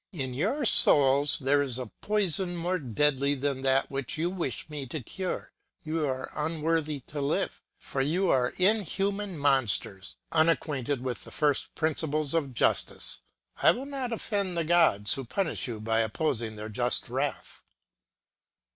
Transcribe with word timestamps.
In 0.11 0.33
your 0.33 0.65
souls 0.65 1.37
there 1.37 1.61
is 1.61 1.77
a 1.77 1.85
poison 2.01 2.55
more 2.57 2.79
deadly 2.79 3.35
than 3.35 3.61
that 3.61 3.91
which 3.91 4.17
you 4.17 4.31
wish 4.31 4.67
me 4.67 4.87
to 4.87 4.99
cure; 5.03 5.51
you 5.83 6.03
are 6.07 6.31
unworthy 6.35 7.01
to 7.01 7.21
live, 7.21 7.61
for 7.77 8.01
you 8.01 8.27
are 8.27 8.49
inhuman 8.57 9.37
monsters, 9.37 10.15
unacquainted 10.31 11.03
with 11.03 11.23
the 11.23 11.29
first 11.29 11.75
principles 11.75 12.33
of 12.33 12.55
justice. 12.55 13.19
I 13.57 13.69
will 13.69 13.85
not 13.85 14.11
offend 14.11 14.57
the 14.57 14.63
gods 14.63 15.13
who 15.13 15.23
punish 15.23 15.67
you 15.67 15.79
by 15.79 15.99
opposing 15.99 16.55
their 16.55 16.67
just 16.69 17.07
wrath. 17.07 17.61